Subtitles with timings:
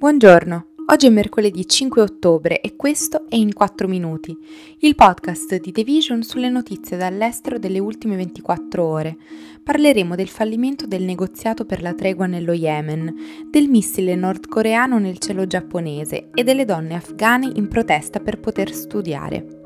[0.00, 4.34] Buongiorno, oggi è mercoledì 5 ottobre e questo è In 4 Minuti,
[4.78, 9.18] il podcast di The Vision sulle notizie dall'estero delle ultime 24 ore.
[9.62, 13.14] Parleremo del fallimento del negoziato per la tregua nello Yemen,
[13.50, 19.59] del missile nordcoreano nel cielo giapponese e delle donne afghane in protesta per poter studiare.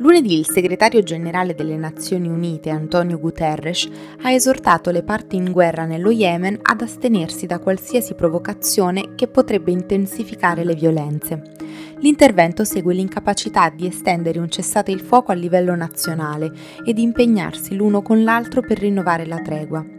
[0.00, 3.88] Lunedì il segretario generale delle Nazioni Unite Antonio Guterres
[4.22, 9.72] ha esortato le parti in guerra nello Yemen ad astenersi da qualsiasi provocazione che potrebbe
[9.72, 11.42] intensificare le violenze.
[11.98, 16.52] L'intervento segue l'incapacità di estendere un cessate il fuoco a livello nazionale
[16.84, 19.97] e di impegnarsi l'uno con l'altro per rinnovare la tregua.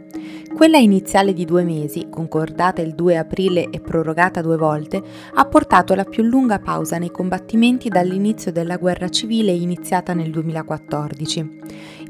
[0.52, 5.00] Quella iniziale di due mesi, concordata il 2 aprile e prorogata due volte,
[5.34, 11.58] ha portato la più lunga pausa nei combattimenti dall'inizio della guerra civile iniziata nel 2014.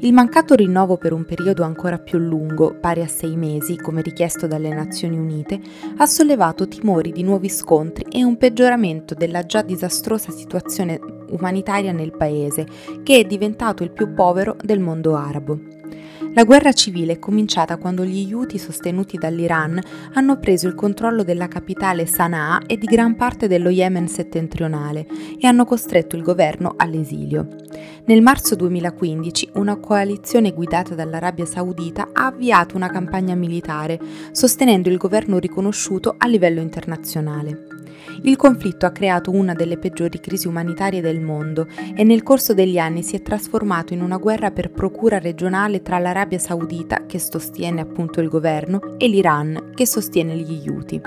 [0.01, 4.47] Il mancato rinnovo per un periodo ancora più lungo, pari a sei mesi, come richiesto
[4.47, 5.59] dalle Nazioni Unite,
[5.97, 12.11] ha sollevato timori di nuovi scontri e un peggioramento della già disastrosa situazione umanitaria nel
[12.11, 12.65] paese,
[13.03, 15.80] che è diventato il più povero del mondo arabo.
[16.33, 19.81] La guerra civile è cominciata quando gli Houthi sostenuti dall'Iran
[20.13, 25.05] hanno preso il controllo della capitale Sana'a e di gran parte dello Yemen settentrionale
[25.37, 27.47] e hanno costretto il governo all'esilio.
[28.05, 33.99] Nel marzo 2015 una coalizione guidata dall'Arabia Saudita ha avviato una campagna militare,
[34.31, 37.70] sostenendo il governo riconosciuto a livello internazionale.
[38.23, 42.77] Il conflitto ha creato una delle peggiori crisi umanitarie del mondo e nel corso degli
[42.77, 47.81] anni si è trasformato in una guerra per procura regionale tra l'Arabia Saudita, che sostiene
[47.81, 51.01] appunto il governo, e l'Iran, che sostiene gli Houthi.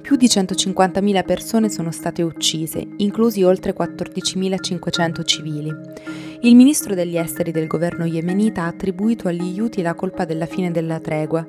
[0.00, 5.74] Più di 150.000 persone sono state uccise, inclusi oltre 14.500 civili.
[6.40, 10.70] Il ministro degli esteri del governo yemenita ha attribuito agli Houthi la colpa della fine
[10.70, 11.46] della tregua.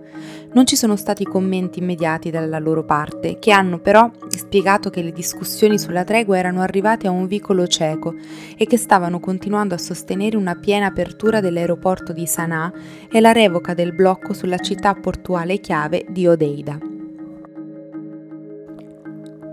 [0.53, 5.11] Non ci sono stati commenti immediati dalla loro parte, che hanno però spiegato che le
[5.11, 8.15] discussioni sulla tregua erano arrivate a un vicolo cieco
[8.57, 12.71] e che stavano continuando a sostenere una piena apertura dell'aeroporto di Sana'a
[13.11, 16.96] e la revoca del blocco sulla città portuale chiave di Odeida.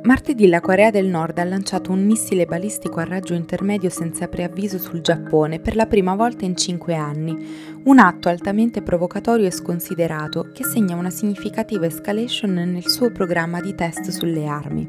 [0.05, 4.77] Martedì la Corea del Nord ha lanciato un missile balistico a raggio intermedio senza preavviso
[4.77, 7.35] sul Giappone per la prima volta in cinque anni,
[7.85, 13.75] un atto altamente provocatorio e sconsiderato che segna una significativa escalation nel suo programma di
[13.75, 14.87] test sulle armi.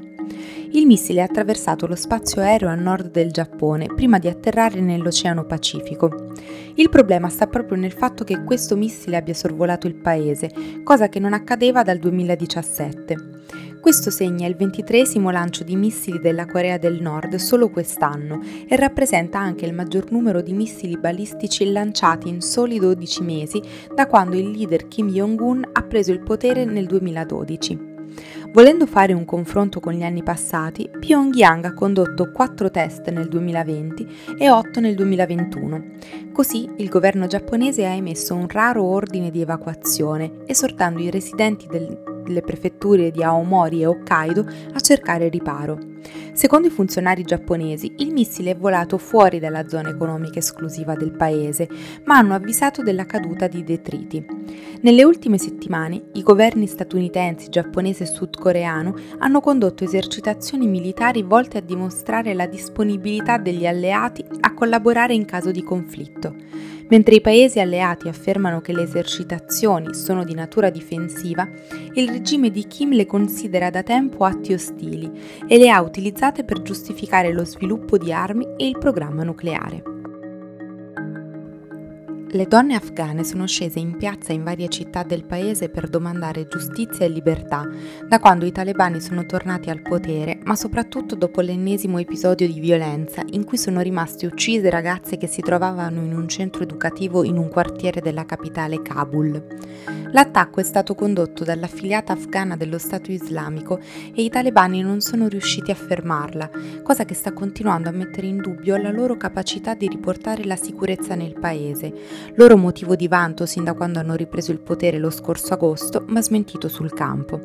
[0.72, 5.46] Il missile ha attraversato lo spazio aereo a nord del Giappone prima di atterrare nell'Oceano
[5.46, 6.34] Pacifico.
[6.74, 10.52] Il problema sta proprio nel fatto che questo missile abbia sorvolato il paese,
[10.84, 13.35] cosa che non accadeva dal 2017.
[13.86, 19.38] Questo segna il ventitresimo lancio di missili della Corea del Nord solo quest'anno e rappresenta
[19.38, 23.62] anche il maggior numero di missili balistici lanciati in soli 12 mesi
[23.94, 27.94] da quando il leader Kim Jong-un ha preso il potere nel 2012.
[28.52, 34.08] Volendo fare un confronto con gli anni passati, Pyongyang ha condotto 4 test nel 2020
[34.40, 35.86] e 8 nel 2021.
[36.34, 42.14] Così il governo giapponese ha emesso un raro ordine di evacuazione, esortando i residenti del
[42.28, 45.94] le prefetture di Aomori e Hokkaido a cercare riparo.
[46.34, 51.68] Secondo i funzionari giapponesi, il missile è volato fuori dalla zona economica esclusiva del paese,
[52.04, 54.26] ma hanno avvisato della caduta di detriti.
[54.82, 61.62] Nelle ultime settimane, i governi statunitensi, giapponese e sudcoreano hanno condotto esercitazioni militari volte a
[61.62, 66.36] dimostrare la disponibilità degli alleati a collaborare in caso di conflitto.
[66.88, 71.48] Mentre i paesi alleati affermano che le esercitazioni sono di natura difensiva,
[71.94, 75.12] il regime di Kim le considera da tempo atti ostili
[75.48, 79.95] e le ha utilizzate per giustificare lo sviluppo di armi e il programma nucleare.
[82.36, 87.06] Le donne afghane sono scese in piazza in varie città del paese per domandare giustizia
[87.06, 87.66] e libertà,
[88.10, 93.24] da quando i talebani sono tornati al potere, ma soprattutto dopo l'ennesimo episodio di violenza
[93.30, 97.48] in cui sono rimaste uccise ragazze che si trovavano in un centro educativo in un
[97.48, 99.42] quartiere della capitale Kabul.
[100.12, 103.80] L'attacco è stato condotto dall'affiliata afghana dello Stato islamico
[104.14, 106.50] e i talebani non sono riusciti a fermarla,
[106.84, 111.16] cosa che sta continuando a mettere in dubbio la loro capacità di riportare la sicurezza
[111.16, 111.94] nel paese,
[112.36, 116.22] loro motivo di vanto sin da quando hanno ripreso il potere lo scorso agosto, ma
[116.22, 117.40] smentito sul campo.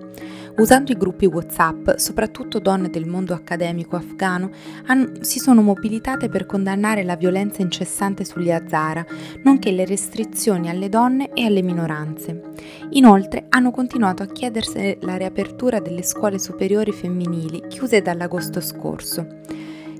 [0.56, 4.50] Usando i gruppi WhatsApp, soprattutto donne del mondo accademico afghano
[4.86, 9.04] hanno, si sono mobilitate per condannare la violenza incessante sugli Hazara,
[9.44, 12.42] nonché le restrizioni alle donne e alle minoranze.
[12.90, 19.26] Inoltre hanno continuato a chiedersi la riapertura delle scuole superiori femminili chiuse dall'agosto scorso.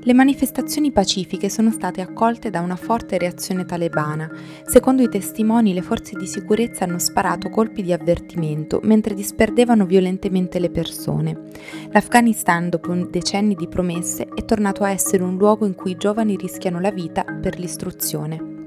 [0.03, 4.31] Le manifestazioni pacifiche sono state accolte da una forte reazione talebana.
[4.65, 10.59] Secondo i testimoni, le forze di sicurezza hanno sparato colpi di avvertimento mentre disperdevano violentemente
[10.59, 11.49] le persone.
[11.93, 16.35] L'Afghanistan, dopo decenni di promesse, è tornato a essere un luogo in cui i giovani
[16.35, 18.59] rischiano la vita per l'istruzione.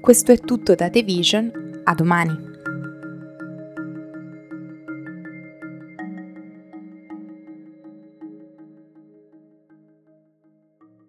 [0.00, 2.51] Questo è tutto da The Vision, a domani!